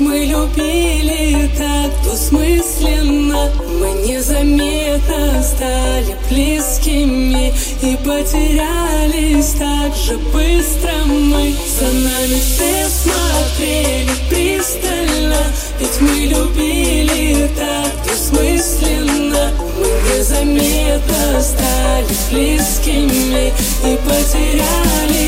[0.00, 3.50] мы любили так двусмысленно.
[3.78, 11.54] Мы незаметно стали близкими И потерялись так же быстро мы.
[11.78, 15.42] За нами все смотрели пристально.
[15.78, 19.52] Ведь мы любили так двусмысленно.
[19.78, 23.52] Мы незаметно стали близкими
[23.84, 25.23] И потерялись